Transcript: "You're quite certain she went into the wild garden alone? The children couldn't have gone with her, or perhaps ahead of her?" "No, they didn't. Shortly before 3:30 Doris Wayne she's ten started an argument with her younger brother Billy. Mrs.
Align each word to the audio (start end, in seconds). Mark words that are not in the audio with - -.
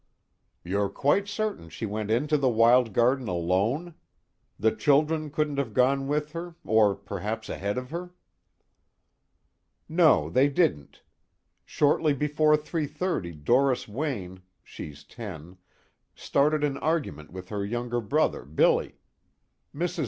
"You're 0.63 0.89
quite 0.89 1.27
certain 1.27 1.69
she 1.69 1.85
went 1.85 2.09
into 2.09 2.35
the 2.35 2.49
wild 2.49 2.91
garden 2.91 3.27
alone? 3.27 3.93
The 4.57 4.71
children 4.75 5.29
couldn't 5.29 5.57
have 5.59 5.75
gone 5.75 6.07
with 6.07 6.31
her, 6.31 6.55
or 6.65 6.95
perhaps 6.95 7.49
ahead 7.49 7.77
of 7.77 7.91
her?" 7.91 8.11
"No, 9.87 10.27
they 10.27 10.49
didn't. 10.49 11.03
Shortly 11.65 12.13
before 12.15 12.57
3:30 12.57 13.43
Doris 13.43 13.87
Wayne 13.87 14.41
she's 14.63 15.03
ten 15.03 15.57
started 16.15 16.63
an 16.63 16.77
argument 16.79 17.31
with 17.31 17.49
her 17.49 17.63
younger 17.63 18.01
brother 18.01 18.43
Billy. 18.43 18.95
Mrs. 19.71 19.99